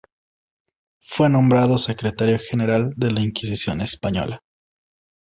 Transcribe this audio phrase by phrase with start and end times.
[1.03, 4.41] Fue nombrado secretario general de la Inquisición Española.